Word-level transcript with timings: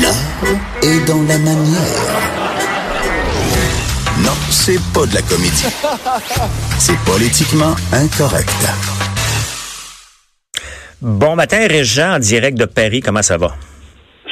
L'art 0.00 0.14
est 0.82 1.06
dans 1.06 1.22
la 1.28 1.38
manière. 1.38 2.22
Non, 4.24 4.32
c'est 4.50 4.80
pas 4.94 5.04
de 5.06 5.14
la 5.14 5.22
comédie. 5.22 5.66
C'est 6.78 6.98
politiquement 7.04 7.74
incorrect. 7.92 8.48
Bon 11.02 11.34
matin, 11.34 11.66
Régent, 11.68 12.14
en 12.14 12.18
direct 12.18 12.56
de 12.56 12.64
Paris. 12.64 13.00
Comment 13.00 13.22
ça 13.22 13.36
va? 13.36 13.54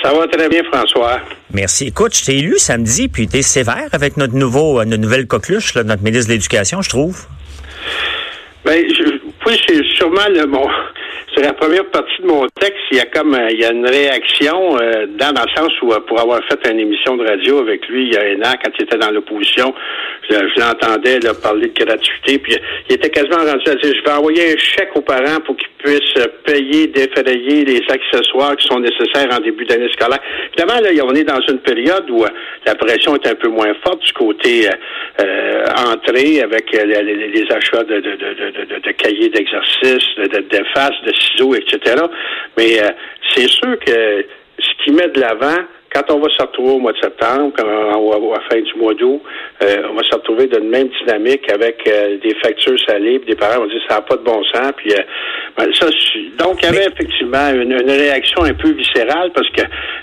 Ça 0.03 0.15
va 0.15 0.27
très 0.29 0.49
bien, 0.49 0.62
François. 0.73 1.21
Merci. 1.53 1.89
Écoute, 1.89 2.17
je 2.17 2.25
t'ai 2.25 2.39
élu 2.39 2.59
samedi, 2.59 3.09
puis 3.09 3.29
t'es 3.29 3.43
sévère 3.43 3.89
avec 3.93 4.17
notre 4.17 4.35
nouveau, 4.35 4.83
notre 4.85 5.03
nouvelle 5.03 5.27
coqueluche, 5.27 5.75
là, 5.75 5.83
notre 5.83 6.03
ministre 6.03 6.29
de 6.29 6.35
l'Éducation, 6.35 6.81
je 6.81 6.89
trouve. 6.89 7.27
Ben, 8.65 8.83
je, 8.89 9.21
oui, 9.47 9.61
c'est 9.67 9.83
sûrement 9.97 10.29
le, 10.31 10.47
bon, 10.47 10.67
sur 11.41 11.46
la 11.46 11.54
première 11.54 11.86
partie 11.86 12.20
de 12.20 12.27
mon 12.27 12.46
texte, 12.48 12.82
il 12.91 12.98
y 12.98 13.00
a 13.00 13.07
comme 13.07 13.34
euh, 13.34 13.48
il 13.50 13.61
y 13.61 13.64
a 13.64 13.72
une 13.72 13.86
réaction 13.86 14.77
euh, 14.77 15.07
dans, 15.18 15.32
dans 15.32 15.44
le 15.44 15.57
sens 15.57 15.72
où 15.81 15.90
euh, 15.90 16.00
pour 16.00 16.21
avoir 16.21 16.40
fait 16.44 16.71
une 16.71 16.81
émission 16.81 17.17
de 17.17 17.26
radio 17.26 17.61
avec 17.61 17.86
lui 17.89 18.08
il 18.08 18.12
y 18.12 18.17
a 18.17 18.22
un 18.22 18.50
an 18.50 18.54
quand 18.62 18.71
il 18.79 18.85
était 18.85 18.98
dans 18.98 19.11
l'opposition, 19.11 19.75
je, 20.29 20.61
l'entendais 20.61 21.19
parler 21.43 21.69
de 21.69 21.85
gratuité, 21.85 22.39
puis 22.39 22.57
il 22.89 22.95
était 22.95 23.11
quasiment 23.11 23.39
rendu 23.39 23.69
à 23.69 23.75
dire 23.75 23.95
je 23.95 24.05
vais 24.05 24.17
envoyer 24.17 24.53
un 24.53 24.59
chèque 24.59 24.91
aux 24.95 25.03
parents 25.03 25.41
pour 25.45 25.57
qu'ils 25.57 25.69
puissent 25.79 26.27
payer, 26.45 26.87
défrayer 26.89 27.65
les 27.65 27.83
accessoires 27.89 28.57
qui 28.57 28.67
sont 28.67 28.81
nécessaires 28.81 29.29
en 29.33 29.41
début 29.41 29.65
d'année 29.65 29.91
scolaire. 29.93 30.21
Évidemment, 30.49 30.81
là, 30.81 30.91
on 31.05 31.15
est 31.15 31.25
dans 31.25 31.41
une 31.49 31.59
période 31.59 32.09
où 32.11 32.25
la 32.67 32.75
pression 32.75 33.15
est 33.17 33.27
un 33.27 33.34
peu 33.34 33.48
moins 33.48 33.73
forte 33.83 34.05
du 34.05 34.12
côté 34.12 34.69
euh, 35.20 35.65
entrée 35.77 36.43
avec 36.43 36.71
les, 36.73 37.47
achats 37.51 37.84
de, 37.84 38.91
cahiers 38.93 39.29
d'exercice, 39.29 40.07
de, 40.19 40.27
de, 40.27 41.07
de 41.07 41.12
ciseaux, 41.15 41.55
etc. 41.55 41.97
Mais 42.57 42.81
euh, 42.81 42.91
c'est 43.34 43.48
sûr 43.48 43.79
que 43.79 44.25
ce 44.59 44.84
qui 44.84 44.93
met 44.93 45.09
de 45.09 45.21
l'avant, 45.21 45.57
quand 45.92 46.08
on 46.11 46.20
va 46.20 46.28
se 46.28 46.41
retrouver 46.41 46.72
au 46.72 46.78
mois 46.78 46.92
de 46.92 46.98
septembre, 46.98 47.53
quand 47.56 47.67
on 47.67 48.11
va, 48.11 48.37
à 48.37 48.39
la 48.39 48.48
fin 48.48 48.61
du 48.61 48.75
mois 48.75 48.95
d'août, 48.95 49.20
euh, 49.62 49.83
on 49.91 49.95
va 49.95 50.03
se 50.05 50.15
retrouver 50.15 50.47
dans 50.47 50.59
une 50.59 50.70
même 50.70 50.89
dynamique 51.01 51.51
avec 51.51 51.83
euh, 51.89 52.17
des 52.23 52.34
factures 52.37 52.78
salées, 52.87 53.19
puis 53.19 53.34
des 53.34 53.37
parents 53.37 53.61
vont 53.61 53.67
dire 53.67 53.83
ça 53.89 53.97
n'a 53.97 54.03
pas 54.03 54.17
de 54.17 54.23
bon 54.23 54.42
sens, 54.45 54.73
puis 54.77 54.92
euh, 54.92 55.03
ben, 55.59 55.67
ça, 55.75 55.87
donc 56.39 56.62
il 56.62 56.67
y 56.67 56.69
avait 56.69 56.87
effectivement 56.87 57.50
une, 57.50 57.73
une, 57.73 57.91
réaction 57.91 58.45
un 58.45 58.55
peu 58.55 58.70
viscérale 58.70 59.33
parce 59.34 59.48
que 59.50 59.62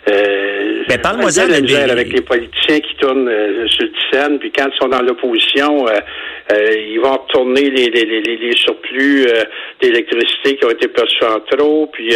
euh, 0.10 0.84
mais 0.90 0.98
parle-moi 0.98 1.32
ça 1.32 1.44
avec 1.44 2.12
les 2.12 2.22
politiciens 2.22 2.80
qui 2.80 2.96
tournent 2.98 3.32
sur 3.68 3.86
le 3.86 3.92
scène, 4.12 4.40
puis 4.40 4.52
quand 4.52 4.68
ils 4.72 4.78
sont 4.78 4.90
dans 4.90 5.02
l'opposition, 5.02 5.86
ils 6.50 7.00
vont 7.02 7.14
retourner 7.14 7.70
les, 7.70 7.90
les, 7.90 8.06
les, 8.06 8.38
les 8.38 8.56
surplus 8.56 9.26
d'électricité 9.82 10.56
qui 10.56 10.66
ont 10.66 10.72
été 10.72 10.88
perçus 10.88 11.26
en 11.26 11.40
trop, 11.42 11.88
puis 11.88 12.16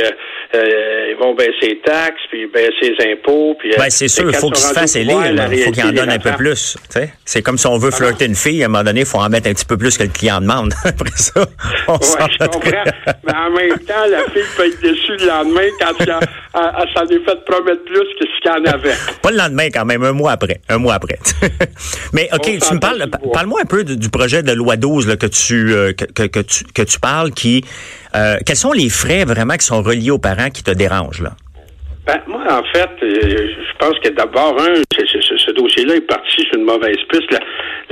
ils 0.53 1.15
vont 1.19 1.33
baisser 1.33 1.51
les 1.61 1.79
taxes, 1.79 2.21
puis 2.29 2.45
baisser 2.47 2.95
les 2.97 3.11
impôts. 3.11 3.57
Puis, 3.61 3.73
ben, 3.77 3.91
c'est 3.91 4.07
sûr, 4.07 4.27
il 4.27 4.35
faut 4.35 4.49
qu'il 4.49 4.63
se 4.63 4.73
fasse 4.73 4.95
élire. 4.95 5.21
Il 5.51 5.59
faut 5.59 5.71
qu'il 5.71 5.85
en 5.85 5.91
donne 5.91 6.09
un 6.09 6.17
peu 6.17 6.31
plus. 6.31 6.77
C'est 7.25 7.43
comme 7.43 7.59
si 7.59 7.67
on 7.67 7.77
veut 7.77 7.91
flirter 7.91 8.25
une 8.25 8.35
fille, 8.35 8.63
à 8.63 8.65
un 8.65 8.69
moment 8.69 8.83
donné, 8.83 9.01
il 9.01 9.05
faut 9.05 9.19
en 9.19 9.29
mettre 9.29 9.47
un 9.49 9.53
petit 9.53 9.65
peu 9.65 9.77
plus 9.77 9.97
que 9.97 10.03
le 10.03 10.09
client 10.09 10.41
demande. 10.41 10.73
Après 10.83 11.11
ça, 11.15 11.45
on 11.87 11.93
ouais, 11.93 11.99
je 11.99 12.45
comprends. 12.47 12.83
Mais 13.23 13.33
en 13.33 13.51
même 13.51 13.79
temps, 13.79 14.05
la 14.09 14.23
fille 14.31 14.41
peut 14.57 14.65
être 14.65 14.81
déçue 14.81 15.17
le 15.19 15.27
lendemain 15.27 15.67
quand 15.79 15.93
elle, 15.99 16.15
elle, 16.55 16.93
s'en 16.93 17.05
est 17.05 17.23
fait 17.23 17.45
promettre 17.45 17.83
plus 17.85 18.07
que 18.19 18.25
ce 18.25 18.41
qu'il 18.41 18.51
y 18.51 18.69
en 18.69 18.73
avait. 18.73 18.95
Pas 19.21 19.29
le 19.29 19.37
lendemain 19.37 19.67
quand 19.71 19.85
même, 19.85 20.03
un 20.03 20.11
mois 20.11 20.31
après. 20.31 20.61
Un 20.67 20.79
mois 20.79 20.95
après. 20.95 21.19
Mais 22.13 22.29
OK, 22.33 22.45
tu 22.45 22.73
me 22.73 22.79
parles, 22.79 23.05
parle-moi 23.31 23.61
un 23.61 23.67
peu 23.67 23.83
du 23.83 24.09
projet 24.09 24.41
de 24.41 24.53
loi 24.53 24.75
12 24.75 25.07
là, 25.07 25.17
que, 25.17 25.27
tu, 25.27 25.71
euh, 25.71 25.93
que, 25.93 26.23
que, 26.23 26.39
tu, 26.39 26.63
que 26.63 26.81
tu 26.81 26.99
parles 26.99 27.31
qui... 27.31 27.63
Euh, 28.15 28.37
quels 28.45 28.57
sont 28.57 28.73
les 28.73 28.89
frais 28.89 29.23
vraiment 29.23 29.55
qui 29.55 29.65
sont 29.65 29.83
reliés 29.83 30.11
aux 30.11 30.19
parents 30.19 30.49
qui 30.49 30.63
te 30.63 30.71
dérangent, 30.71 31.21
là? 31.21 31.31
Ben, 32.05 32.19
moi, 32.25 32.41
en 32.49 32.63
fait, 32.73 32.89
euh, 33.03 33.19
je 33.21 33.77
pense 33.77 33.97
que 33.99 34.09
d'abord, 34.09 34.59
un, 34.59 34.73
ce 34.91 35.51
dossier-là 35.51 35.95
est 35.95 36.07
parti 36.07 36.41
sur 36.41 36.55
une 36.55 36.63
mauvaise 36.63 36.97
piste. 37.09 37.29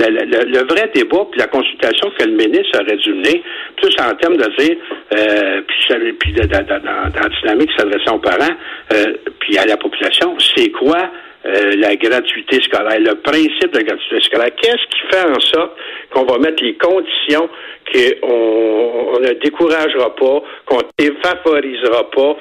le, 0.00 0.64
vrai 0.66 0.90
débat, 0.92 1.26
puis 1.30 1.38
la 1.38 1.46
consultation 1.46 2.10
que 2.18 2.24
le 2.24 2.32
ministre 2.32 2.80
aurait 2.82 2.96
dû 2.96 3.14
mener, 3.14 3.42
plus 3.76 3.94
en 4.00 4.12
termes 4.16 4.36
de 4.36 4.50
dire, 4.58 4.76
euh, 5.16 5.60
puis, 5.66 6.12
puis 6.14 6.32
dans, 6.32 6.44
la 6.48 7.28
dynamique 7.40 7.70
s'adressant 7.76 8.16
aux 8.16 8.20
parents, 8.20 8.56
euh, 8.92 9.14
puis 9.38 9.56
à 9.58 9.66
la 9.66 9.76
population, 9.76 10.36
c'est 10.56 10.70
quoi 10.70 11.08
euh, 11.46 11.72
la 11.76 11.94
gratuité 11.94 12.60
scolaire, 12.62 12.98
le 12.98 13.14
principe 13.14 13.72
de 13.72 13.78
la 13.78 13.84
gratuité 13.84 14.20
scolaire? 14.22 14.50
Qu'est-ce 14.60 14.86
qui 14.90 15.06
fait 15.08 15.24
en 15.24 15.40
sorte 15.40 15.76
qu'on 16.12 16.24
va 16.24 16.38
mettre 16.38 16.64
les 16.64 16.74
conditions 16.74 17.48
qu'on 17.92 19.16
on 19.16 19.20
ne 19.20 19.32
découragera 19.40 20.16
pas, 20.16 20.42
qu'on 20.66 20.78
ne 20.78 20.82
défavorisera 20.98 22.10
pas 22.10 22.36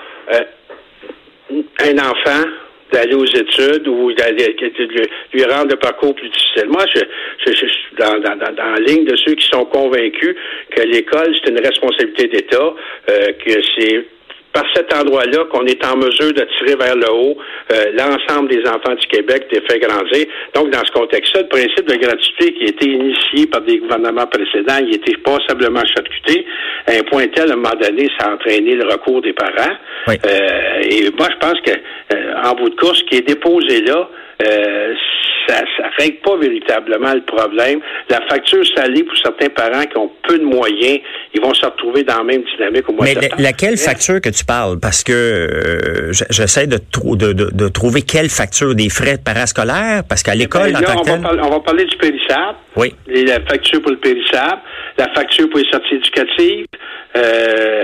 un 1.52 1.98
enfant 1.98 2.48
d'aller 2.92 3.14
aux 3.14 3.26
études 3.26 3.88
ou 3.88 4.12
d'aller 4.14 4.56
lui 5.34 5.44
rendre 5.46 5.70
le 5.70 5.76
parcours 5.76 6.16
plus 6.16 6.30
difficile. 6.30 6.70
Moi, 6.70 6.86
je, 6.94 7.02
je, 7.46 7.54
suis 7.54 7.96
dans, 7.98 8.20
dans, 8.20 8.36
dans, 8.36 8.72
la 8.72 8.80
ligne 8.80 9.06
de 9.06 9.16
ceux 9.16 9.36
qui 9.36 9.48
sont 9.48 9.66
convaincus 9.66 10.36
que 10.72 10.82
l'école, 10.82 11.36
c'est 11.36 11.52
une 11.52 11.60
responsabilité 11.60 12.28
d'État, 12.28 12.74
euh, 13.10 13.28
que 13.46 13.62
c'est 13.78 14.06
par 14.54 14.64
cet 14.76 14.94
endroit-là 14.94 15.46
qu'on 15.52 15.66
est 15.66 15.84
en 15.86 15.98
mesure 15.98 16.34
de 16.34 16.46
tirer 16.58 16.76
vers 16.76 16.96
le 16.96 17.12
haut 17.12 17.38
euh, 17.72 17.92
l'ensemble 17.94 18.50
des 18.50 18.62
enfants 18.68 18.96
du 18.96 19.08
Québec, 19.08 19.48
des 19.52 19.62
fait 19.62 19.80
grandir. 19.80 20.26
Donc, 20.56 20.72
dans 20.72 20.84
ce 20.86 20.92
contexte-là, 20.92 21.44
le 21.44 21.48
principe 21.48 21.88
de 21.88 21.96
gratuité 21.96 22.54
qui 22.54 22.66
a 22.66 22.68
été 22.70 22.90
initié 22.90 23.48
par 23.48 23.62
des 23.62 23.78
gouvernements 23.78 24.28
précédents, 24.28 24.80
il 24.82 24.96
était 24.96 25.18
passablement 25.18 25.84
charcuté 25.86 26.46
à 26.88 26.94
un 26.94 27.04
point 27.04 27.28
tel, 27.28 27.52
à 27.52 27.54
un 27.54 27.58
moment 27.58 27.76
donné, 27.80 28.10
ça 28.18 28.28
a 28.28 28.34
entraîné 28.34 28.76
le 28.76 28.86
recours 28.86 29.22
des 29.22 29.34
parents. 29.34 29.76
Euh, 30.10 30.82
et 30.84 31.10
moi, 31.18 31.28
je 31.30 31.48
pense 31.48 31.62
que, 31.62 31.72
euh, 31.72 32.34
en 32.44 32.56
bout 32.56 32.70
de 32.70 32.76
course, 32.76 33.00
ce 33.00 33.04
qui 33.06 33.18
est 33.18 33.28
déposé 33.28 33.82
là, 33.82 34.10
ça 35.50 35.62
ne 35.62 36.04
règle 36.04 36.18
pas 36.18 36.38
véritablement 36.38 37.14
le 37.14 37.22
problème. 37.22 37.80
La 38.10 38.22
facture 38.28 38.64
salée 38.76 39.04
pour 39.04 39.18
certains 39.18 39.50
parents 39.50 39.86
qui 39.86 39.98
ont 39.98 40.12
peu 40.28 40.38
de 40.38 40.44
moyens, 40.44 41.00
ils 41.34 41.42
vont 41.42 41.54
se 41.54 41.66
retrouver 41.66 42.04
dans 42.04 42.18
la 42.18 42.24
même 42.24 42.44
dynamique 42.56 42.88
au 42.90 42.94
mois 42.94 43.06
Mais 43.06 43.16
de 43.16 43.22
septembre. 43.22 43.42
laquelle 43.42 43.78
facture 43.78 44.22
que 44.22 44.30
tu 44.30 44.46
parles? 44.46 44.80
Parce 44.80 45.04
que 45.04 45.12
euh, 45.14 46.12
j'essaie 46.30 46.68
de, 46.68 46.78
de, 46.78 47.34
de, 47.34 47.50
de, 47.52 47.68
trouver 47.70 48.02
quelle 48.02 48.30
facture 48.30 48.76
des 48.76 48.90
frais 48.90 49.18
parascolaires, 49.24 50.04
parce 50.08 50.24
qu'à 50.24 50.36
l'école, 50.36 50.76
en 50.76 50.82
tant 50.82 51.02
on, 51.02 51.04
va 51.04 51.18
parler, 51.18 51.42
on 51.44 51.50
va 51.50 51.60
parler 51.60 51.86
du 51.86 51.98
périssable. 51.98 52.58
Oui. 52.76 52.94
la 53.08 53.42
facture 53.42 53.82
pour 53.82 53.92
le 53.92 53.98
périssable, 53.98 54.62
la 54.98 55.10
facture 55.14 55.50
pour 55.50 55.60
les 55.60 55.70
sorties 55.70 55.96
éducatives. 55.96 56.66
Euh, 57.18 57.84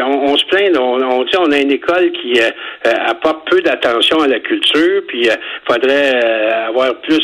on, 0.00 0.32
on, 0.32 0.36
se 0.36 0.44
plaint, 0.46 0.76
on, 0.76 1.02
on, 1.02 1.24
on 1.38 1.52
a 1.52 1.58
une 1.58 1.70
école 1.70 2.10
qui 2.12 2.40
euh, 2.40 2.50
apporte 3.06 3.48
peu 3.50 3.60
d'attention 3.60 4.20
à 4.20 4.28
la 4.28 4.40
culture, 4.40 5.02
puis 5.08 5.24
il 5.24 5.30
euh, 5.30 5.34
faudrait 5.66 6.14
euh, 6.14 6.68
avoir 6.68 7.00
plus 7.02 7.20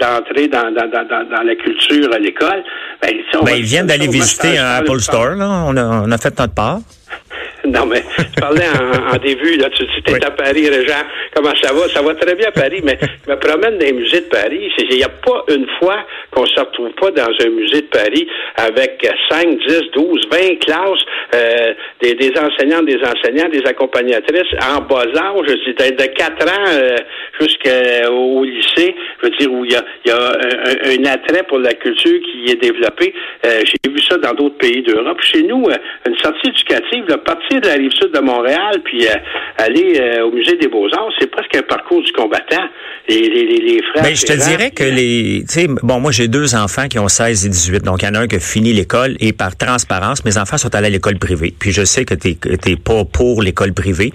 d'entrée 0.00 0.48
dans, 0.48 0.72
dans, 0.72 0.88
dans, 0.90 1.28
dans, 1.30 1.42
la 1.42 1.54
culture 1.56 2.12
à 2.12 2.18
l'école. 2.18 2.62
Ben, 3.02 3.12
ben 3.44 3.54
ils 3.56 3.64
viennent 3.64 3.86
d'aller 3.86 4.08
visiter 4.08 4.58
un 4.58 4.76
Apple 4.76 5.00
Store, 5.00 5.34
là. 5.34 5.64
On 5.66 5.76
a, 5.76 6.02
on 6.04 6.10
a 6.10 6.18
fait 6.18 6.38
notre 6.38 6.54
part. 6.54 6.80
Non, 7.64 7.86
mais 7.86 8.02
tu 8.16 8.40
parlais 8.40 8.64
en, 8.68 9.14
en, 9.14 9.18
début, 9.18 9.56
là, 9.56 9.68
tu 9.70 9.84
dis, 9.84 10.02
t'es 10.04 10.24
à 10.24 10.30
Paris, 10.30 10.68
Régent, 10.68 11.04
comment 11.34 11.52
ça 11.60 11.72
va? 11.72 11.88
Ça 11.88 12.02
va 12.02 12.14
très 12.14 12.34
bien 12.34 12.48
à 12.48 12.52
Paris, 12.52 12.80
mais 12.84 12.98
je 13.00 13.30
me 13.30 13.38
promène 13.38 13.78
dans 13.78 13.84
les 13.84 13.92
musées 13.92 14.20
de 14.20 14.26
Paris. 14.26 14.70
Il 14.78 14.96
n'y 14.96 15.02
a 15.02 15.08
pas 15.08 15.44
une 15.48 15.66
fois 15.78 16.06
qu'on 16.30 16.46
se 16.46 16.58
retrouve 16.58 16.90
pas 16.92 17.10
dans 17.10 17.28
un 17.28 17.48
musée 17.50 17.82
de 17.82 17.86
Paris 17.86 18.26
avec 18.56 19.06
5, 19.28 19.58
10, 19.66 19.80
12, 19.92 20.28
20 20.30 20.38
classes, 20.60 21.04
euh, 21.34 21.74
des, 22.00 22.14
des 22.14 22.32
enseignantes, 22.38 22.86
des 22.86 23.00
enseignants, 23.02 23.48
des 23.50 23.64
accompagnatrices 23.66 24.54
en 24.62 24.80
bas 24.82 25.02
âge, 25.02 25.46
je 25.48 25.54
dis, 25.54 25.74
de 25.74 26.06
4 26.06 26.48
ans 26.48 26.64
euh, 26.68 26.96
jusqu'au 27.40 28.44
lycée, 28.44 28.94
je 29.22 29.26
veux 29.26 29.36
dire, 29.36 29.52
où 29.52 29.64
il 29.64 29.72
y 29.72 29.76
a, 29.76 29.84
y 30.06 30.10
a 30.10 30.16
un, 30.16 31.02
un, 31.02 31.04
attrait 31.06 31.42
pour 31.42 31.58
la 31.58 31.74
culture 31.74 32.20
qui 32.22 32.50
est 32.50 32.60
développé. 32.62 33.12
Euh, 33.44 33.62
J'ai 33.64 33.90
vu 33.90 34.00
ça 34.02 34.16
dans 34.18 34.34
d'autres 34.34 34.58
pays 34.58 34.82
d'Europe. 34.82 35.20
Chez 35.20 35.42
nous, 35.42 35.68
une 36.06 36.16
sortie 36.18 36.48
éducative, 36.48 36.97
là, 37.08 37.18
partir 37.18 37.60
de 37.60 37.66
la 37.66 37.74
rive 37.74 37.92
sud 37.92 38.12
de 38.12 38.20
Montréal, 38.20 38.80
puis 38.84 39.06
euh, 39.06 39.14
aller 39.58 40.00
euh, 40.00 40.26
au 40.26 40.32
musée 40.32 40.56
des 40.56 40.68
Beaux-Arts, 40.68 41.12
c'est 41.18 41.30
presque 41.30 41.54
un 41.56 41.62
parcours 41.62 42.02
du 42.02 42.12
combattant. 42.12 42.64
Les, 43.08 43.22
les, 43.22 43.46
les 43.46 43.82
frères. 43.82 44.02
Ben, 44.02 44.14
je 44.14 44.26
te 44.26 44.32
dirais 44.34 44.70
que 44.70 44.84
les. 44.84 45.42
Tu 45.48 45.60
sais, 45.60 45.66
bon, 45.66 45.98
moi, 45.98 46.12
j'ai 46.12 46.28
deux 46.28 46.54
enfants 46.54 46.88
qui 46.88 46.98
ont 46.98 47.08
16 47.08 47.46
et 47.46 47.48
18. 47.48 47.82
Donc, 47.82 48.02
il 48.02 48.04
y 48.04 48.08
en 48.08 48.14
a 48.14 48.18
un 48.20 48.26
qui 48.26 48.36
a 48.36 48.40
fini 48.40 48.74
l'école 48.74 49.16
et 49.18 49.32
par 49.32 49.56
transparence, 49.56 50.26
mes 50.26 50.36
enfants 50.36 50.58
sont 50.58 50.74
allés 50.74 50.88
à 50.88 50.90
l'école 50.90 51.18
privée. 51.18 51.54
Puis, 51.58 51.72
je 51.72 51.84
sais 51.84 52.04
que 52.04 52.14
tu 52.14 52.36
n'es 52.66 52.76
pas 52.76 53.06
pour 53.06 53.40
l'école 53.40 53.72
privée 53.72 54.12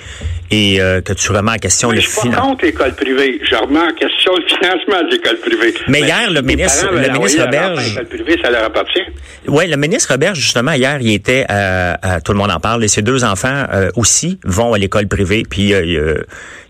et 0.51 0.79
euh, 0.79 1.01
que 1.01 1.13
tu 1.13 1.31
remets 1.31 1.53
en 1.53 1.57
question 1.57 1.89
oui, 1.89 1.95
le 1.95 2.01
financement. 2.01 2.31
Je 2.31 2.37
suis 2.37 2.41
contre 2.41 2.65
l'école 2.65 2.95
privée. 2.95 3.41
Je 3.43 3.55
remets 3.55 3.79
en 3.79 3.93
question 3.93 4.31
le 4.35 4.45
financement 4.47 5.03
de 5.03 5.11
l'école 5.11 5.37
privée. 5.37 5.73
Mais, 5.87 6.01
Mais 6.01 6.07
hier, 6.07 6.31
le 6.31 6.41
ministre, 6.41 6.89
le 6.91 7.09
ministre 7.11 7.43
Roberge. 7.43 7.89
L'école 7.89 8.05
privée, 8.05 8.39
ça 8.43 8.51
leur 8.51 8.65
appartient. 8.65 9.05
Oui, 9.47 9.67
le 9.67 9.77
ministre 9.77 10.11
Roberge, 10.11 10.39
justement, 10.39 10.73
hier, 10.73 10.97
il 11.01 11.13
était 11.13 11.45
à, 11.49 11.97
à, 12.01 12.21
tout 12.21 12.31
le 12.31 12.37
monde 12.37 12.51
en 12.51 12.59
parle, 12.59 12.72
et 12.81 12.87
ses 12.87 13.01
deux 13.01 13.23
enfants 13.23 13.65
euh, 13.71 13.89
aussi 13.95 14.39
vont 14.45 14.73
à 14.73 14.77
l'école 14.77 15.07
privée. 15.07 15.43
Puis 15.47 15.73
euh, 15.73 16.15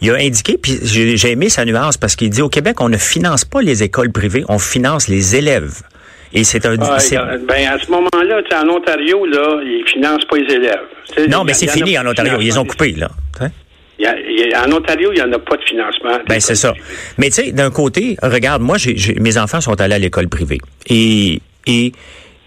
il 0.02 0.12
a 0.12 0.16
indiqué, 0.16 0.58
puis 0.58 0.80
j'ai 0.84 1.32
aimé 1.32 1.50
sa 1.50 1.66
nuance 1.66 1.98
parce 1.98 2.16
qu'il 2.16 2.30
dit 2.30 2.42
au 2.42 2.50
Québec, 2.50 2.82
on 2.82 2.90
ne 2.90 2.98
finance 2.98 3.46
pas 3.46 3.62
les 3.62 3.84
écoles 3.84 4.12
privées, 4.12 4.44
on 4.50 4.60
finance 4.60 5.08
les 5.08 5.36
élèves. 5.36 5.82
Et 6.34 6.44
c'est 6.44 6.66
un. 6.66 6.76
Ah, 6.82 6.98
ben 7.48 7.68
à 7.68 7.78
ce 7.78 7.92
moment-là, 7.92 8.42
en 8.60 8.70
Ontario, 8.70 9.26
là, 9.28 9.62
ils 9.64 9.84
financent 9.88 10.26
pas 10.26 10.38
les 10.38 10.56
élèves. 10.56 11.30
non, 11.30 11.44
mais 11.44 11.54
c'est 11.54 11.70
fini 11.70 11.98
en 11.98 12.08
Ontario. 12.08 12.40
Ils 12.42 12.60
ont 12.60 12.66
coupé 12.66 12.92
là. 12.94 13.10
Il 14.00 14.56
en 14.56 14.72
Ontario, 14.76 15.12
il 15.14 15.16
n'y 15.16 15.22
en 15.22 15.32
a 15.32 15.40
pas 15.40 15.56
de 15.56 15.64
financement. 15.64 16.18
Ben, 16.28 16.40
c'est 16.40 16.56
ça. 16.56 16.74
Mais 17.18 17.28
tu 17.28 17.44
sais, 17.44 17.52
d'un 17.52 17.70
côté, 17.70 18.18
regarde, 18.22 18.62
moi, 18.62 18.78
j'ai, 18.78 18.96
mes 19.20 19.38
enfants 19.38 19.62
sont 19.62 19.80
allés 19.80 19.96
à 19.96 20.00
l'école 20.00 20.28
privée. 20.28 20.60
Et, 20.90 21.40
et 21.68 21.92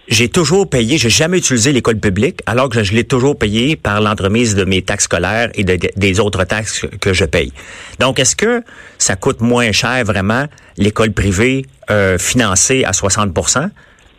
j'ai 0.07 0.29
toujours 0.29 0.69
payé, 0.69 0.97
j'ai 0.97 1.09
jamais 1.09 1.37
utilisé 1.37 1.73
l'école 1.73 1.99
publique, 1.99 2.41
alors 2.45 2.69
que 2.69 2.83
je 2.83 2.93
l'ai 2.93 3.03
toujours 3.03 3.37
payé 3.37 3.75
par 3.75 3.99
l'entremise 3.99 4.55
de 4.55 4.63
mes 4.63 4.81
taxes 4.81 5.05
scolaires 5.05 5.49
et 5.55 5.63
des 5.63 6.19
autres 6.19 6.45
taxes 6.45 6.85
que 7.01 7.13
je 7.13 7.25
paye. 7.25 7.51
Donc, 7.99 8.19
est-ce 8.19 8.35
que 8.35 8.63
ça 8.97 9.15
coûte 9.15 9.41
moins 9.41 9.71
cher 9.71 10.03
vraiment 10.05 10.45
l'école 10.77 11.11
privée 11.11 11.65
euh, 11.89 12.17
financée 12.17 12.85
à 12.85 12.91
60% 12.91 13.69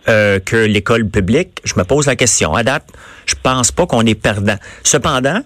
euh, 0.09 0.41
que 0.41 0.57
l'école 0.57 1.09
publique? 1.09 1.61
Je 1.65 1.75
me 1.77 1.85
pose 1.85 2.07
la 2.07 2.17
question. 2.17 2.55
À 2.55 2.63
date, 2.63 2.87
je 3.27 3.35
pense 3.43 3.73
pas 3.73 3.87
qu'on 3.87 4.03
est 4.03 4.15
perdant. 4.15 4.57
Cependant, 4.85 5.41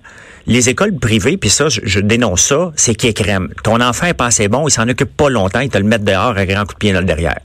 les 0.47 0.69
écoles 0.69 0.97
privées, 0.97 1.37
puis 1.37 1.51
ça, 1.51 1.69
je, 1.69 2.01
dénonce 2.01 2.43
ça, 2.43 2.73
c'est 2.75 2.97
qui 2.97 3.07
est 3.07 3.13
crème. 3.13 3.51
Ton 3.63 3.81
enfant 3.81 4.07
est 4.07 4.15
pas 4.15 4.27
assez 4.27 4.49
bon, 4.49 4.67
il 4.67 4.73
s'en 4.73 4.89
occupe 4.89 5.17
pas 5.17 5.29
longtemps, 5.29 5.61
il 5.61 5.71
te 5.71 5.79
le 5.79 5.85
met 5.85 6.01
dehors 6.01 6.37
un 6.37 6.45
grand 6.45 6.65
coup 6.65 6.75
de 6.75 6.79
pied 6.79 6.93
dans 6.93 7.01
le 7.01 7.07
derrière. 7.07 7.39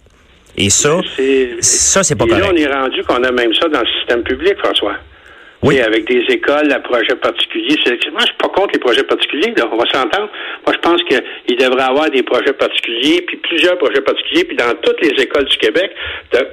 Et 0.57 0.69
ça, 0.69 0.99
ça, 1.61 2.03
c'est 2.03 2.15
pas 2.15 2.25
et 2.25 2.29
Là, 2.29 2.49
on 2.51 2.55
est 2.55 2.67
rendu 2.67 3.03
qu'on 3.03 3.23
a 3.23 3.31
même 3.31 3.53
ça 3.53 3.67
dans 3.69 3.81
le 3.81 3.87
système 3.99 4.23
public, 4.23 4.57
François. 4.57 4.95
Oui. 5.63 5.79
avec 5.79 6.07
des 6.07 6.23
écoles 6.29 6.71
à 6.71 6.79
projets 6.79 7.15
particuliers. 7.15 7.75
Moi, 8.11 8.21
je 8.21 8.25
suis 8.25 8.37
pas 8.37 8.49
contre 8.49 8.73
les 8.73 8.79
projets 8.79 9.03
particuliers, 9.03 9.53
là. 9.57 9.67
On 9.71 9.77
va 9.77 9.85
s'entendre. 9.91 10.29
Moi, 10.65 10.75
pense 10.87 11.03
qu'il 11.03 11.57
devrait 11.57 11.83
avoir 11.83 12.09
des 12.09 12.23
projets 12.23 12.53
particuliers, 12.53 13.21
puis 13.27 13.37
plusieurs 13.37 13.77
projets 13.77 14.01
particuliers, 14.01 14.45
puis 14.45 14.55
dans 14.55 14.73
toutes 14.81 15.01
les 15.01 15.21
écoles 15.21 15.45
du 15.45 15.57
Québec, 15.57 15.91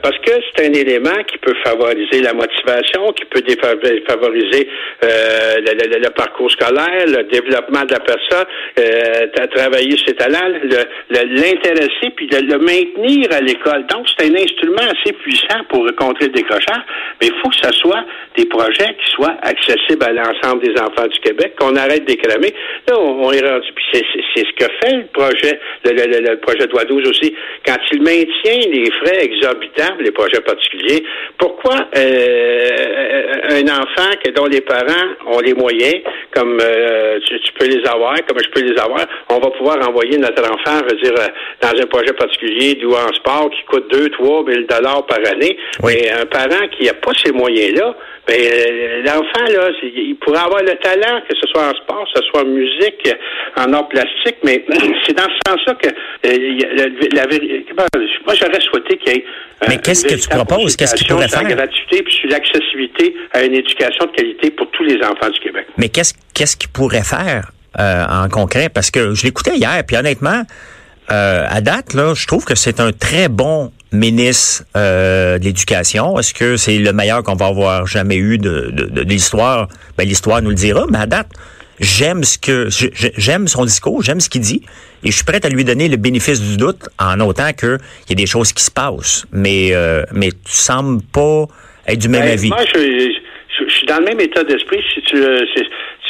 parce 0.03 0.19
que 0.19 0.33
c'est 0.33 0.67
un 0.67 0.73
élément 0.73 1.23
qui 1.29 1.39
peut 1.39 1.55
favoriser 1.65 2.21
la 2.23 2.33
motivation, 2.33 3.13
qui 3.13 3.25
peut 3.27 3.43
favoriser 4.09 4.69
euh, 5.05 5.61
le, 5.61 6.11
parcours 6.11 6.51
scolaire, 6.51 7.07
le 7.07 7.25
développement 7.25 7.85
de 7.85 7.93
la 7.93 8.01
personne, 8.01 8.47
euh, 8.79 9.47
travailler 9.55 9.97
ses 10.05 10.15
talents, 10.15 10.51
l'intéresser, 11.11 12.11
puis 12.17 12.27
de 12.27 12.39
le 12.39 12.59
maintenir 12.59 13.29
à 13.33 13.41
l'école. 13.41 13.87
Donc, 13.87 14.07
c'est 14.09 14.27
un 14.27 14.35
instrument 14.35 14.83
assez 14.83 15.13
puissant 15.13 15.63
pour 15.69 15.87
contrer 15.97 16.27
le 16.27 16.33
décrochage, 16.33 16.83
mais 17.21 17.29
il 17.29 17.35
faut 17.41 17.51
que 17.51 17.57
ce 17.57 17.73
soit 17.73 18.05
des 18.37 18.47
projets 18.47 18.97
qui 18.99 19.11
soit 19.13 19.37
accessible 19.43 20.05
à 20.05 20.13
l'ensemble 20.13 20.63
des 20.63 20.75
enfants 20.81 21.07
du 21.07 21.19
Québec, 21.21 21.55
qu'on 21.59 21.77
arrête 21.77 22.05
d'écramer. 22.05 22.53
Là, 22.89 22.99
on, 22.99 23.31
est 23.33 23.47
rendu, 23.47 23.69
puis 23.75 23.85
c'est 24.35 24.45
ce 24.45 24.53
que 24.53 24.71
fait 24.83 24.97
le 24.97 25.07
projet, 25.13 25.61
le, 25.85 26.37
projet 26.37 26.67
de 26.67 26.73
loi 26.73 26.85
12 26.85 27.09
aussi, 27.09 27.35
quand 27.67 27.77
il 27.93 28.03
maintient 28.03 28.71
les 28.71 28.91
frais 28.91 29.25
exorbitants, 29.25 29.95
les 30.01 30.11
projets 30.11 30.41
particuliers, 30.41 31.05
pourquoi 31.39 31.89
euh, 31.97 33.33
un 33.51 33.69
enfant 33.69 34.11
que, 34.25 34.31
dont 34.31 34.47
les 34.47 34.61
parents 34.61 35.09
ont 35.27 35.41
les 35.41 35.55
moyens, 35.55 36.03
comme 36.35 36.59
euh, 36.61 37.19
tu, 37.27 37.53
peux 37.59 37.67
les 37.67 37.85
avoir, 37.87 38.15
comme 38.27 38.39
je 38.43 38.51
peux 38.51 38.63
les 38.63 38.79
avoir, 38.79 39.07
on 39.29 39.39
va 39.39 39.51
pouvoir 39.51 39.89
envoyer 39.89 40.19
notre 40.19 40.43
enfant, 40.43 40.81
je 40.89 40.95
veux 40.95 41.01
dire, 41.03 41.15
euh, 41.19 41.29
dans 41.61 41.81
un 41.81 41.87
projet 41.87 42.13
particulier 42.13 42.79
ou 42.85 42.95
en 42.95 43.13
sport 43.15 43.51
qui 43.51 43.63
coûte 43.65 43.91
2, 43.91 44.11
3 44.11 44.45
000 44.47 44.63
dollars 44.69 45.07
par 45.07 45.19
année. 45.27 45.57
Mais 45.85 46.11
un 46.11 46.27
parent 46.27 46.67
qui 46.77 46.87
n'a 46.87 46.95
pas 46.95 47.13
ces 47.25 47.33
moyens-là, 47.33 47.95
ben, 48.27 49.05
l'enfant, 49.05 49.45
là, 49.53 49.71
il 49.83 50.17
pourrait 50.17 50.41
avoir 50.41 50.63
le 50.63 50.75
talent, 50.77 51.21
que 51.29 51.35
ce 51.35 51.47
soit 51.49 51.69
en 51.69 51.75
sport, 51.75 52.07
que 52.13 52.21
ce 52.21 52.27
soit 52.29 52.43
en 52.43 52.47
musique, 52.47 53.09
en 53.57 53.73
art 53.73 53.89
plastique, 53.89 54.37
mais 54.43 54.65
c'est 55.07 55.15
dans 55.15 55.25
ce 55.25 55.51
sens-là 55.51 55.75
que 55.75 55.89
euh, 55.89 57.07
la, 57.13 57.27
moi, 57.77 58.35
j'aurais 58.35 58.61
souhaité 58.61 58.97
qu'il 58.97 59.13
y 59.13 59.17
ait 59.19 59.25
euh, 59.63 59.67
mais 59.69 59.79
qu'est-ce 59.79 60.05
que 60.05 60.15
tu 60.15 60.29
proposes? 60.29 60.77
Qu'est-ce 60.77 60.95
qu'il 60.95 61.07
pourrait 61.07 61.29
faire? 61.29 61.43
la 61.43 61.55
gratuité 61.55 62.03
puis 62.03 62.15
sur 62.15 62.29
l'accessibilité 62.29 63.15
à 63.33 63.43
une 63.43 63.55
éducation 63.55 64.07
de 64.07 64.11
qualité 64.13 64.51
pour 64.51 64.71
tous 64.71 64.85
les 64.85 64.97
enfants 65.05 65.31
du 65.31 65.41
Québec. 65.41 65.67
Mais 65.77 65.89
qu'est-ce 65.89 66.15
qu'est-ce 66.33 66.57
qu'il 66.57 66.71
pourrait 66.71 67.05
faire 67.05 67.51
euh, 67.79 68.05
en 68.09 68.29
concret? 68.29 68.69
Parce 68.69 68.91
que 68.91 69.15
je 69.15 69.25
l'écoutais 69.25 69.57
hier, 69.57 69.83
puis 69.87 69.97
honnêtement, 69.97 70.43
euh, 71.11 71.47
à 71.49 71.61
date, 71.61 71.95
là, 71.95 72.15
je 72.15 72.27
trouve 72.27 72.45
que 72.45 72.55
c'est 72.55 72.81
un 72.81 72.93
très 72.93 73.29
bon 73.29 73.71
ministre 73.95 74.65
euh, 74.77 75.39
de 75.39 75.45
l'Éducation. 75.45 76.19
Est-ce 76.19 76.35
que 76.35 76.57
c'est 76.57 76.79
le 76.79 76.93
meilleur 76.93 77.23
qu'on 77.23 77.37
va 77.37 77.47
avoir 77.47 77.87
jamais 77.87 78.17
eu 78.17 78.39
de, 78.39 78.71
de, 78.71 79.01
l'histoire? 79.03 79.69
Ben, 79.97 80.07
l'histoire 80.07 80.43
nous 80.43 80.51
le 80.51 80.55
dira, 80.55 80.87
mais 80.91 80.99
à 80.99 81.07
date, 81.07 81.29
j'aime 81.81 82.25
ce 82.25 82.39
que 82.39 82.69
j'aime 83.17 83.49
son 83.49 83.65
discours, 83.65 84.03
j'aime 84.03 84.21
ce 84.21 84.29
qu'il 84.29 84.43
dit, 84.43 84.63
et 85.03 85.11
je 85.11 85.17
suis 85.17 85.25
prêt 85.25 85.45
à 85.45 85.49
lui 85.49 85.65
donner 85.65 85.89
le 85.89 85.97
bénéfice 85.97 86.41
du 86.41 86.57
doute 86.57 86.89
en 86.99 87.21
autant 87.21 87.53
qu'il 87.53 87.79
y 88.09 88.13
a 88.13 88.17
des 88.17 88.27
choses 88.27 88.53
qui 88.53 88.63
se 88.63 88.71
passent. 88.71 89.27
Mais 89.33 89.71
euh, 89.73 90.05
mais 90.13 90.31
tu 90.31 90.39
sembles 90.53 91.03
pas 91.13 91.47
être 91.87 91.99
du 91.99 92.09
même 92.09 92.23
ben, 92.23 92.33
avis. 92.33 92.49
Moi, 92.49 92.65
je, 92.75 93.71
suis 93.73 93.87
dans 93.87 93.99
le 93.99 94.05
même 94.05 94.21
état 94.21 94.45
d'esprit. 94.45 94.83
Si 94.95 95.03
tu, 95.03 95.17
euh, 95.17 95.45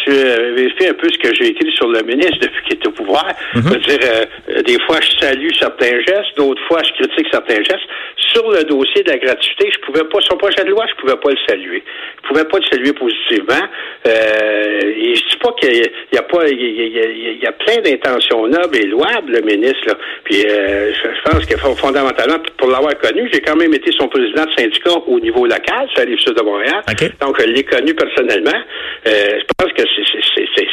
tu 0.05 0.11
vérifies 0.11 0.89
un 0.89 0.95
peu 0.95 1.09
ce 1.11 1.19
que 1.19 1.35
j'ai 1.35 1.49
écrit 1.49 1.73
sur 1.73 1.89
le 1.89 2.03
ministre 2.03 2.39
depuis 2.41 2.63
qu'il 2.65 2.79
est 2.79 2.87
au 2.87 2.91
pouvoir. 2.91 3.27
Mhm. 3.55 3.77
Dire, 3.79 3.99
euh, 4.03 4.63
des 4.63 4.79
fois, 4.87 4.99
je 5.01 5.11
salue 5.21 5.49
certains 5.59 6.01
gestes, 6.01 6.37
d'autres 6.37 6.63
fois, 6.67 6.81
je 6.83 6.93
critique 7.03 7.27
certains 7.31 7.63
gestes. 7.63 7.87
Sur 8.17 8.51
le 8.51 8.65
dossier 8.65 9.03
de 9.03 9.11
la 9.11 9.19
gratuité, 9.19 9.71
je 9.73 9.81
pouvais 9.81 10.05
pas, 10.05 10.19
son 10.21 10.37
projet 10.37 10.65
de 10.65 10.71
loi, 10.71 10.85
je 10.89 11.01
pouvais 11.01 11.17
pas 11.17 11.31
le 11.31 11.37
saluer. 11.49 11.83
Je 12.23 12.29
pouvais 12.29 12.45
pas 12.45 12.59
le 12.59 12.65
saluer 12.71 12.93
positivement. 12.93 13.65
Euh, 14.07 14.81
et 14.97 15.15
je 15.15 15.29
dis 15.29 15.37
pas 15.41 15.53
qu'il 15.61 15.75
y, 16.13 16.19
a 16.19 16.23
pas, 16.23 16.49
il 16.49 17.39
y 17.43 17.47
a, 17.47 17.53
plein 17.53 17.81
d'intentions 17.81 18.47
nobles 18.47 18.77
et 18.77 18.87
louables, 18.87 19.33
le 19.33 19.41
ministre. 19.41 19.87
Là. 19.87 19.95
Puis 20.25 20.45
euh, 20.47 20.93
je, 20.93 21.31
pense 21.31 21.47
que 21.47 21.57
fondamentalement, 21.57 22.39
pour 22.59 22.69
l'avoir 22.69 22.99
connu, 22.99 23.29
j'ai 23.33 23.41
quand 23.41 23.57
même 23.57 23.73
été 23.75 23.91
son 23.93 24.09
président 24.09 24.45
de 24.45 24.53
syndicat 24.53 24.93
au 25.07 25.21
niveau 25.21 25.47
local, 25.47 25.89
sur 25.95 26.05
la 26.05 26.17
sud 26.17 26.35
de 26.35 26.43
Montréal. 26.43 26.83
Donc, 27.21 27.41
je 27.41 27.47
l'ai 27.47 27.63
connu 27.63 27.95
personnellement. 27.95 28.59
Euh, 29.07 29.39
je 29.39 29.45
pense 29.57 29.73
que 29.73 29.83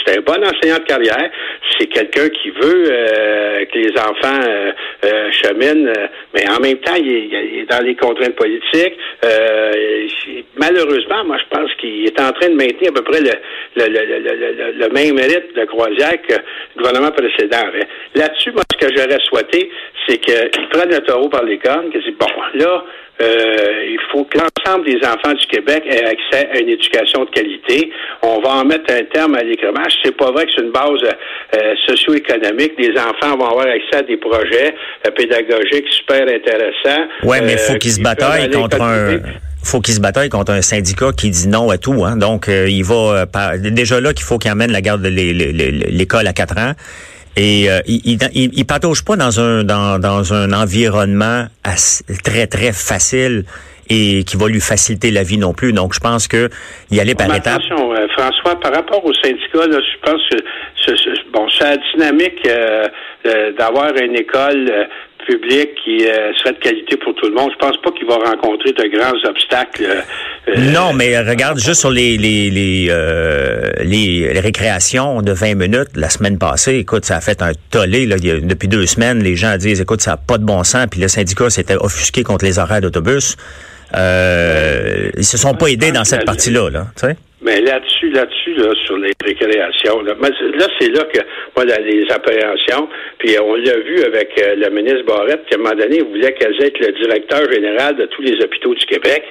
c'est 0.06 0.18
un 0.18 0.22
bon 0.22 0.44
enseignant 0.44 0.78
de 0.78 0.84
carrière. 0.84 1.30
C'est 1.78 1.88
quelqu'un 1.88 2.30
qui 2.30 2.50
veut 2.50 2.86
euh, 2.92 3.66
que 3.66 3.78
les 3.78 3.92
enfants 3.98 4.40
euh, 4.48 4.72
euh, 5.06 5.32
cheminent, 5.32 5.92
mais 6.34 6.50
en 6.50 6.60
même 6.60 6.78
temps, 6.78 6.96
il 6.96 7.34
est, 7.34 7.66
dans 7.70 7.84
les 7.84 7.96
contraintes 7.96 8.36
politiques. 8.36 8.98
malheureusement, 10.58 11.24
moi, 11.26 11.38
je 11.38 11.58
pense 11.58 11.74
qu'il 11.76 12.06
est 12.06 12.20
en 12.20 12.32
train 12.32 12.50
de 12.50 12.56
maintenir 12.56 12.90
à 12.90 12.94
peu 12.94 13.04
près 13.04 13.22
le, 13.22 14.90
même 14.90 15.18
rythme 15.18 15.60
de 15.60 15.66
croisière 15.66 16.22
que 16.28 16.36
le 16.76 16.84
gouvernement 16.84 17.12
précédent 17.12 17.58
Là-dessus, 18.16 18.52
moi, 18.52 18.64
ce 18.72 18.86
que 18.86 18.94
j'aurais 18.96 19.20
souhaité, 19.30 19.72
c'est 20.08 20.18
qu'il 20.18 20.70
prenne 20.70 20.90
le 20.90 21.00
taureau 21.02 21.30
par 21.30 21.44
les 21.44 21.58
cornes, 21.58 21.90
qu'il 21.92 22.02
dise, 22.02 22.14
bon, 22.20 22.28
là, 22.56 22.84
euh, 23.22 23.86
il 23.88 24.00
faut 24.12 24.24
que 24.26 24.38
l'ensemble 24.38 24.86
des 24.86 24.98
enfants 25.06 25.34
du 25.34 25.46
Québec 25.48 25.84
aient 25.88 26.04
accès 26.04 26.50
à 26.52 26.60
une 26.60 26.70
éducation 26.70 27.26
de 27.26 27.30
qualité. 27.30 27.92
On 28.22 28.40
va 28.42 28.50
en 28.56 28.66
mettre 28.66 28.94
un 28.94 29.04
terme 29.14 29.36
à 29.36 29.44
l'écrémage. 29.44 29.94
C'est 30.04 30.16
pas 30.16 30.32
vrai 30.32 30.46
que 30.46 30.52
c'est 30.56 30.64
une 30.64 30.72
base 30.72 31.04
euh, 31.04 31.74
socio-économique. 31.88 32.74
Les 32.78 32.94
enfants 32.98 33.38
vont 33.38 33.50
avoir 33.50 33.68
accès 33.68 33.98
à 33.98 34.02
des 34.04 34.18
projets 34.18 34.74
euh, 35.06 35.12
pédagogiques 35.12 35.88
super 35.90 36.24
intéressants. 36.24 37.08
Oui, 37.24 37.38
mais 37.44 37.54
il 37.54 37.60
faut 37.60 37.78
qu'ils 37.78 37.92
se 37.92 38.02
bataillent 38.02 38.50
contre 38.50 38.82
un 38.82 39.20
faut 39.64 39.80
qu'il 39.80 39.94
se 39.94 40.00
bataille 40.00 40.30
contre 40.30 40.54
un 40.54 40.64
syndicat 40.64 41.12
qui 41.16 41.30
dit 41.30 41.48
non 41.48 41.70
à 41.70 41.78
tout. 41.78 42.04
Hein. 42.04 42.18
Donc, 42.18 42.48
il 42.48 42.84
va 42.84 43.28
déjà 43.58 44.02
là 44.02 44.12
qu'il 44.12 44.26
faut 44.26 44.40
qu'il 44.40 44.50
amène 44.50 44.72
la 44.72 44.82
garde 44.82 45.04
de 45.04 45.08
l'école 45.08 46.26
à 46.26 46.34
quatre 46.34 46.58
ans. 46.58 46.74
Et 47.38 47.70
euh, 47.70 47.80
il, 47.86 48.18
il, 48.34 48.66
patauge 48.66 49.06
pas 49.06 49.16
dans 49.16 49.40
un 49.40 49.64
dans, 49.64 50.00
dans 50.00 50.34
un 50.34 50.52
environnement 50.52 51.46
très 52.24 52.48
très 52.48 52.74
facile 52.74 53.46
et 53.90 54.24
qui 54.24 54.38
va 54.38 54.48
lui 54.48 54.62
faciliter 54.62 55.12
la 55.12 55.24
vie 55.24 55.38
non 55.38 55.54
plus. 55.54 55.74
Donc 55.74 55.94
je 55.94 56.00
pense 56.00 56.28
que 56.28 56.50
y 56.92 57.00
aller 57.00 57.16
par 57.16 57.28
étapes. 57.28 57.60
Attention, 57.60 57.94
euh, 57.94 58.08
François, 58.18 58.60
par 58.60 58.74
rapport 58.74 59.04
au 59.06 59.14
syndicat, 59.14 59.68
là, 59.68 59.80
je 59.80 60.10
pense 60.10 60.22
que 60.30 60.38
bon, 61.34 61.48
c'est 61.50 61.64
la 61.64 61.78
dynamique 61.78 62.48
euh, 62.48 63.52
d'avoir 63.58 63.96
une 63.96 64.16
école 64.16 64.88
public 65.26 65.70
qui 65.84 66.06
euh, 66.06 66.34
serait 66.38 66.54
de 66.54 66.60
qualité 66.60 66.98
pour 66.98 67.14
tout 67.16 67.28
le 67.28 67.34
monde. 67.34 67.52
Je 67.54 67.66
pense 67.66 67.78
pas 67.82 67.92
qu'il 67.92 68.08
va 68.08 68.16
rencontrer 68.16 68.72
de 68.74 68.98
grands 68.98 69.30
obstacles. 69.30 70.04
Euh, 70.48 70.56
non, 70.74 70.94
mais 70.94 71.20
regarde 71.20 71.60
juste 71.60 71.82
sur 71.82 71.92
les 71.92 72.18
les 72.18 72.50
les, 72.50 72.88
euh, 72.90 74.42
récréations 74.42 75.22
de 75.22 75.32
20 75.32 75.56
minutes 75.56 75.90
la 75.96 76.10
semaine 76.10 76.38
passée. 76.38 76.76
Écoute, 76.78 77.06
ça 77.06 77.18
a 77.18 77.22
fait 77.22 77.42
un 77.42 77.52
tollé 77.70 78.06
là, 78.06 78.18
depuis 78.18 78.68
deux 78.68 78.86
semaines. 78.86 79.24
Les 79.24 79.36
gens 79.36 79.58
disent, 79.58 79.82
écoute, 79.82 80.02
ça 80.02 80.12
n'a 80.12 80.18
pas 80.18 80.38
de 80.38 80.44
bon 80.44 80.64
sens. 80.64 80.88
Puis 80.90 81.00
le 81.00 81.08
syndicat 81.08 81.50
s'était 81.50 81.78
offusqué 81.78 82.24
contre 82.24 82.46
les 82.46 82.60
horaires 82.60 82.82
d'autobus. 82.82 83.38
Euh, 83.96 85.10
ils 85.18 85.26
se 85.26 85.38
sont 85.38 85.54
pas 85.54 85.68
aidés 85.68 85.92
dans 85.92 86.06
cette 86.06 86.26
partie-là, 86.26 86.70
là. 86.70 86.88
Tu 86.96 87.08
sais? 87.08 87.18
Mais 87.42 87.60
là-dessus, 87.62 88.10
là-dessus, 88.12 88.54
là, 88.54 88.74
sur 88.86 88.98
les 88.98 89.12
récréations, 89.24 90.02
là, 90.02 90.14
là 90.14 90.68
c'est 90.80 90.90
là 90.90 91.04
que 91.06 91.20
moi, 91.56 91.66
les 91.66 92.06
appréhensions, 92.12 92.88
puis 93.18 93.36
on 93.40 93.56
l'a 93.56 93.78
vu 93.80 94.04
avec 94.04 94.30
euh, 94.40 94.56
le 94.56 94.70
ministre 94.70 95.04
Barrette, 95.06 95.46
qui 95.48 95.56
à 95.56 95.58
un 95.58 95.62
moment 95.62 95.76
donné 95.76 96.02
voulait 96.02 96.34
qu'elle 96.34 96.54
être 96.64 96.80
le 96.80 96.92
directeur 96.92 97.52
général 97.52 97.96
de 97.96 98.06
tous 98.06 98.22
les 98.22 98.40
hôpitaux 98.44 98.76
du 98.76 98.86
Québec. 98.86 99.24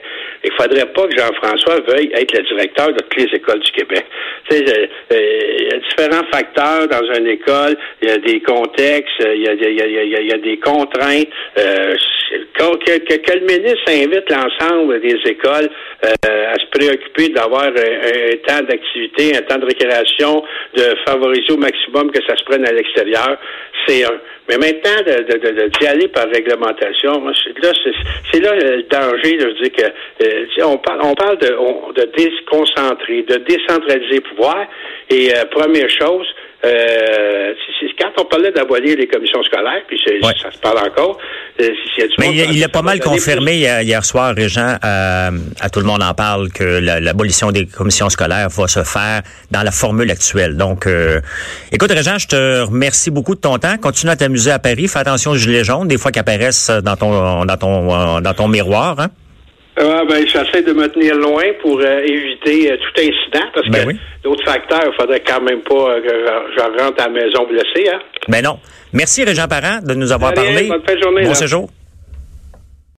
Il 0.42 0.52
faudrait 0.52 0.86
pas 0.86 1.06
que 1.06 1.16
Jean-François 1.16 1.80
veuille 1.86 2.10
être 2.14 2.36
le 2.36 2.42
directeur 2.42 2.88
de 2.88 2.98
toutes 2.98 3.16
les 3.16 3.36
écoles 3.36 3.60
du 3.60 3.70
Québec. 3.72 4.04
Tu 4.48 4.56
sais, 4.56 4.64
euh, 4.64 4.86
euh, 5.12 5.40
il 5.58 5.68
y 5.68 5.74
a 5.74 5.78
différents 5.78 6.26
facteurs 6.32 6.88
dans 6.88 7.14
une 7.14 7.26
école, 7.26 7.76
il 8.02 8.08
y 8.08 8.12
a 8.12 8.18
des 8.18 8.40
contextes, 8.40 9.20
il 9.20 9.42
y 9.42 9.48
a, 9.48 9.52
il 9.52 9.76
y 9.76 9.82
a, 9.82 9.86
il 9.86 10.26
y 10.26 10.32
a, 10.32 10.38
des 10.38 10.58
contraintes. 10.58 11.28
Euh, 11.58 11.94
que, 12.60 12.98
que, 12.98 13.14
que, 13.16 13.38
le 13.38 13.46
ministre 13.46 13.88
invite 13.88 14.30
l'ensemble 14.30 15.00
des 15.00 15.16
écoles 15.30 15.70
à 16.02 16.54
se 16.54 16.66
préoccuper 16.70 17.30
d'avoir 17.30 17.64
un, 17.64 18.36
temps 18.46 18.62
d'activité, 18.68 19.36
un 19.36 19.42
temps 19.42 19.58
de 19.58 19.66
récréation, 19.66 20.42
de 20.76 20.94
favoriser 21.06 21.52
au 21.52 21.56
maximum 21.56 22.10
que 22.10 22.22
ça 22.26 22.36
se 22.36 22.44
prenne 22.44 22.66
à 22.66 22.72
l'extérieur, 22.72 23.38
c'est 23.86 24.04
un. 24.04 24.20
Mais 24.48 24.56
maintenant, 24.56 25.00
de, 25.06 25.68
d'y 25.78 25.86
aller 25.86 26.08
par 26.08 26.26
réglementation, 26.28 27.24
là, 27.24 27.72
c'est, 28.32 28.40
là 28.40 28.54
le 28.56 28.82
danger 28.82 29.36
de 29.36 29.52
dire 29.62 29.72
que 29.72 30.24
euh, 30.24 30.64
on 30.64 30.76
parle, 30.78 31.00
on 31.04 31.14
parle 31.14 31.38
de, 31.38 31.50
de 31.94 32.10
déconcentrer, 32.16 33.22
de 33.22 33.36
décentraliser 33.36 34.16
le 34.16 34.20
pouvoir. 34.22 34.66
Et 35.08 35.32
euh, 35.32 35.44
première 35.52 35.88
chose, 35.88 36.26
euh, 36.64 37.54
quand 38.00 38.22
on 38.22 38.24
parlait 38.24 38.50
d'abolir 38.52 38.96
les 38.96 39.06
commissions 39.06 39.42
scolaires, 39.42 39.82
puis 39.86 40.00
ça 40.42 40.50
se 40.50 40.58
parle 40.58 40.78
encore. 40.78 41.18
Euh, 41.60 41.68
Mais 42.18 42.34
il, 42.34 42.64
a 42.64 42.68
pas 42.68 42.82
mal 42.82 43.00
confirmé 43.00 43.56
hier, 43.56 44.04
soir, 44.04 44.34
Régent, 44.34 44.76
euh, 44.84 45.30
à 45.60 45.70
tout 45.70 45.80
le 45.80 45.86
monde 45.86 46.02
en 46.02 46.14
parle, 46.14 46.50
que 46.50 46.64
l'abolition 46.64 47.52
des 47.52 47.66
commissions 47.66 48.08
scolaires 48.08 48.48
va 48.48 48.68
se 48.68 48.84
faire 48.84 49.22
dans 49.50 49.62
la 49.62 49.70
formule 49.70 50.10
actuelle. 50.10 50.56
Donc, 50.56 50.86
euh, 50.86 51.20
écoute, 51.72 51.90
Régent, 51.90 52.18
je 52.18 52.28
te 52.28 52.60
remercie 52.62 53.10
beaucoup 53.10 53.34
de 53.34 53.40
ton 53.40 53.58
temps. 53.58 53.76
Continue 53.76 54.12
à 54.12 54.16
t'amuser 54.16 54.50
à 54.50 54.58
Paris. 54.58 54.88
Fais 54.88 55.00
attention 55.00 55.32
aux 55.32 55.36
gilets 55.36 55.64
jaunes, 55.64 55.88
des 55.88 55.98
fois 55.98 56.10
qu'ils 56.10 56.20
apparaissent 56.20 56.70
dans 56.70 56.96
ton 56.96 57.44
dans 57.44 57.56
ton 57.56 58.20
dans 58.20 58.34
ton 58.34 58.48
miroir. 58.48 58.98
Hein? 58.98 59.08
Ah, 59.76 60.02
ben, 60.08 60.26
j'essaie 60.26 60.62
de 60.62 60.72
me 60.72 60.88
tenir 60.88 61.14
loin 61.14 61.44
pour 61.62 61.80
euh, 61.80 62.00
éviter 62.00 62.72
euh, 62.72 62.76
tout 62.76 63.00
incident 63.00 63.46
parce 63.54 63.68
ben 63.68 63.86
que 63.86 63.92
d'autres 64.24 64.44
facteurs, 64.44 64.82
il 64.86 65.00
faudrait 65.00 65.20
quand 65.20 65.40
même 65.40 65.60
pas 65.60 65.74
euh, 65.74 66.00
que 66.00 66.08
je 66.56 66.82
rentre 66.82 67.02
à 67.02 67.06
la 67.06 67.08
maison 67.08 67.46
blessée. 67.46 67.88
Hein? 67.88 68.00
Ben 68.28 68.42
non. 68.42 68.58
Merci, 68.92 69.24
Régent 69.24 69.46
Parent, 69.48 69.80
de 69.82 69.94
nous 69.94 70.10
avoir 70.10 70.34
parlé. 70.34 70.68
Bonne 70.68 70.82
fin 70.86 70.94
de 70.94 71.00
journée. 71.00 71.22
Bon 71.24 71.34
séjour. 71.34 71.70